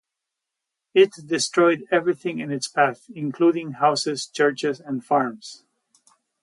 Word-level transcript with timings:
It 0.95 1.11
destroyed 1.27 1.85
everything 1.91 2.39
in 2.39 2.51
its 2.51 2.67
path, 2.67 3.05
including 3.13 3.73
houses, 3.73 4.25
churches, 4.25 4.79
and 4.79 5.05
farms. 5.05 5.63